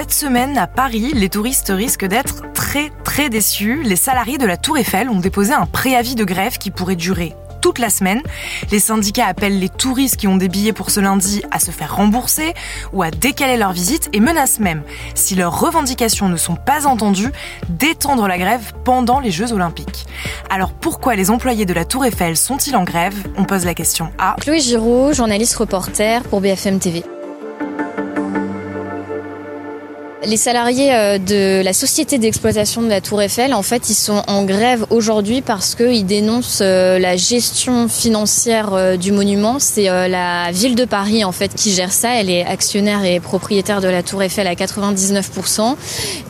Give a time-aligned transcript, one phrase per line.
[0.00, 3.82] Cette semaine, à Paris, les touristes risquent d'être très très déçus.
[3.82, 7.34] Les salariés de la Tour Eiffel ont déposé un préavis de grève qui pourrait durer
[7.60, 8.22] toute la semaine.
[8.70, 11.96] Les syndicats appellent les touristes qui ont des billets pour ce lundi à se faire
[11.96, 12.54] rembourser
[12.92, 14.84] ou à décaler leur visite et menacent même,
[15.16, 17.32] si leurs revendications ne sont pas entendues,
[17.68, 20.06] d'étendre la grève pendant les Jeux Olympiques.
[20.48, 23.16] Alors pourquoi les employés de la Tour Eiffel sont-ils en grève?
[23.36, 27.02] On pose la question à Chloé Giraud, journaliste reporter pour BFM TV.
[30.24, 34.24] Les salariés euh, de la société d'exploitation de la Tour Eiffel, en fait, ils sont
[34.26, 39.60] en grève aujourd'hui parce qu'ils dénoncent euh, la gestion financière euh, du monument.
[39.60, 42.16] C'est la ville de Paris, en fait, qui gère ça.
[42.16, 45.76] Elle est actionnaire et propriétaire de la Tour Eiffel à 99%.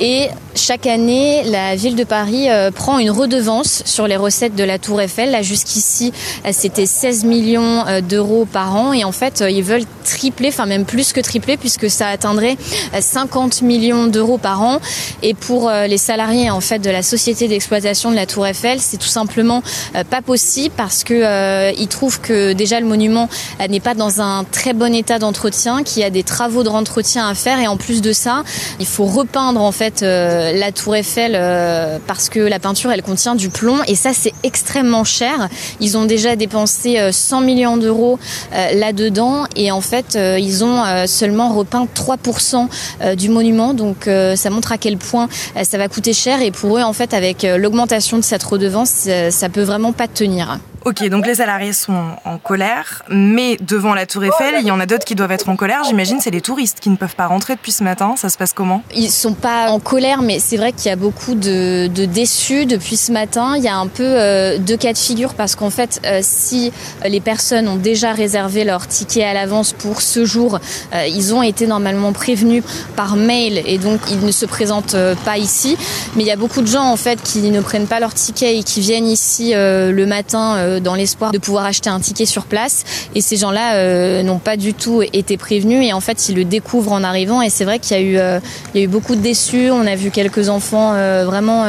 [0.00, 4.78] Et chaque année, la ville de Paris prend une redevance sur les recettes de la
[4.78, 5.30] Tour Eiffel.
[5.30, 6.12] Là, jusqu'ici,
[6.52, 8.92] c'était 16 millions d'euros par an.
[8.92, 12.56] Et en fait, ils veulent tripler, enfin même plus que tripler, puisque ça atteindrait
[12.98, 14.80] 50 millions d'euros par an.
[15.22, 18.80] Et pour euh, les salariés en fait de la société d'exploitation de la Tour Eiffel,
[18.80, 19.62] c'est tout simplement
[19.94, 23.28] euh, pas possible parce que euh, ils trouvent que déjà le monument
[23.68, 27.28] n'est pas dans un très bon état d'entretien, qu'il y a des travaux de entretien
[27.28, 28.42] à faire et en plus de ça,
[28.80, 30.02] il faut repeindre en fait
[30.54, 31.32] la Tour Eiffel
[32.06, 35.48] parce que la peinture elle contient du plomb et ça c'est extrêmement cher.
[35.80, 38.18] Ils ont déjà dépensé 100 millions d'euros
[38.52, 44.72] là-dedans et en fait ils ont seulement repeint 3% du monument donc euh, ça montre
[44.72, 47.58] à quel point euh, ça va coûter cher et pour eux en fait avec euh,
[47.58, 50.58] l'augmentation de cette redevance, ça peut vraiment pas tenir.
[50.86, 54.78] Ok, donc les salariés sont en colère, mais devant la Tour Eiffel, il y en
[54.78, 55.82] a d'autres qui doivent être en colère.
[55.82, 58.14] J'imagine c'est les touristes qui ne peuvent pas rentrer depuis ce matin.
[58.16, 58.84] Ça se passe comment?
[58.94, 62.96] Ils sont pas en colère, mais c'est vrai qu'il y a beaucoup de, déçus depuis
[62.96, 63.54] ce matin.
[63.56, 66.70] Il y a un peu euh, deux cas de figure parce qu'en fait, euh, si
[67.04, 70.60] les personnes ont déjà réservé leur ticket à l'avance pour ce jour,
[70.94, 72.62] euh, ils ont été normalement prévenus
[72.94, 75.76] par mail et donc ils ne se présentent pas ici.
[76.14, 78.56] Mais il y a beaucoup de gens en fait qui ne prennent pas leur ticket
[78.56, 82.84] et qui viennent ici le matin dans l'espoir de pouvoir acheter un ticket sur place.
[83.14, 86.44] Et ces gens-là euh, n'ont pas du tout été prévenus et en fait ils le
[86.44, 87.42] découvrent en arrivant.
[87.42, 88.40] Et c'est vrai qu'il y a eu, euh,
[88.74, 89.70] il y a eu beaucoup de déçus.
[89.70, 91.64] On a vu quelques enfants euh, vraiment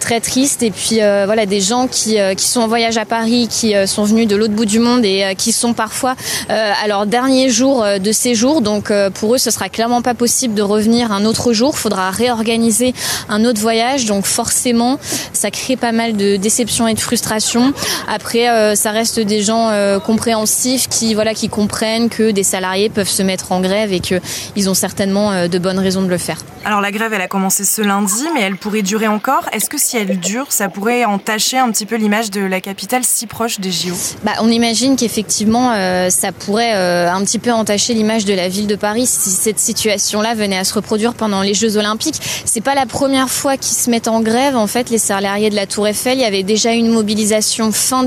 [0.00, 3.74] très tristes et puis voilà des gens qui, qui sont en voyage à Paris, qui
[3.86, 6.14] sont venus de l'autre bout du monde et qui sont parfois
[6.48, 8.60] à leur dernier jour de séjour.
[8.60, 11.76] Donc pour eux, ce sera clairement pas possible de revenir un autre jour.
[11.76, 12.94] Faudra réorganiser
[13.28, 14.06] un autre voyage.
[14.06, 14.98] Donc forcément,
[15.32, 17.72] ça crée pas mal de déception et de frustration.
[18.08, 22.88] Après euh, ça reste des gens euh, compréhensifs qui voilà qui comprennent que des salariés
[22.88, 26.18] peuvent se mettre en grève et qu'ils ont certainement euh, de bonnes raisons de le
[26.18, 26.38] faire.
[26.64, 29.48] Alors la grève, elle a commencé ce lundi, mais elle pourrait durer encore.
[29.52, 33.02] Est-ce que si elle dure, ça pourrait entacher un petit peu l'image de la capitale
[33.04, 35.72] si proche des JO bah, On imagine qu'effectivement,
[36.08, 40.34] ça pourrait un petit peu entacher l'image de la ville de Paris si cette situation-là
[40.34, 42.20] venait à se reproduire pendant les Jeux Olympiques.
[42.44, 44.56] C'est pas la première fois qu'ils se mettent en grève.
[44.56, 48.04] En fait, les salariés de la Tour Eiffel, il y avait déjà une mobilisation fin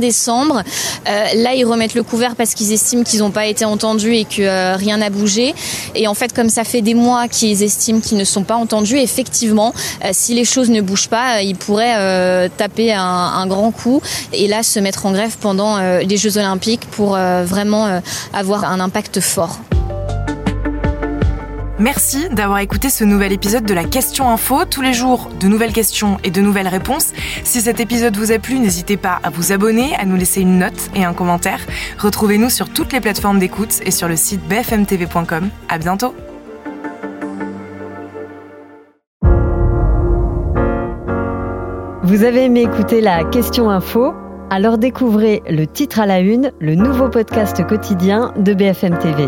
[1.08, 4.26] Euh, là, ils remettent le couvert parce qu'ils estiment qu'ils n'ont pas été entendus et
[4.26, 5.54] que euh, rien n'a bougé.
[5.94, 8.98] Et en fait, comme ça fait des mois qu'ils estiment qu'ils ne sont pas entendus,
[8.98, 9.74] effectivement,
[10.04, 14.02] euh, si les choses ne bougent pas, ils pourraient taper un, grand coup
[14.34, 18.02] et là se mettre en grève pendant les Jeux Olympiques pour vraiment
[18.34, 19.60] avoir un impact fort.
[21.78, 24.64] Merci d'avoir écouté ce nouvel épisode de la Question Info.
[24.64, 27.12] Tous les jours, de nouvelles questions et de nouvelles réponses.
[27.44, 30.60] Si cet épisode vous a plu, n'hésitez pas à vous abonner, à nous laisser une
[30.60, 31.60] note et un commentaire.
[32.00, 35.50] Retrouvez-nous sur toutes les plateformes d'écoute et sur le site bfmtv.com.
[35.68, 36.16] À bientôt!
[42.04, 44.14] Vous avez aimé écouter la Question Info?
[44.50, 49.28] Alors découvrez le titre à la une, le nouveau podcast quotidien de BFM TV.